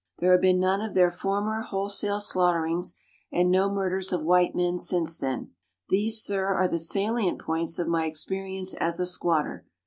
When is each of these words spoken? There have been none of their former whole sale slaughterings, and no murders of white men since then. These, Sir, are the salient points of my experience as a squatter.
There 0.17 0.31
have 0.31 0.41
been 0.41 0.59
none 0.59 0.81
of 0.81 0.95
their 0.95 1.11
former 1.11 1.61
whole 1.61 1.87
sale 1.87 2.19
slaughterings, 2.19 2.95
and 3.31 3.51
no 3.51 3.69
murders 3.69 4.11
of 4.11 4.23
white 4.23 4.55
men 4.55 4.79
since 4.79 5.15
then. 5.15 5.51
These, 5.89 6.23
Sir, 6.23 6.47
are 6.55 6.67
the 6.67 6.79
salient 6.79 7.39
points 7.39 7.77
of 7.77 7.87
my 7.87 8.07
experience 8.07 8.73
as 8.73 8.99
a 8.99 9.05
squatter. 9.05 9.67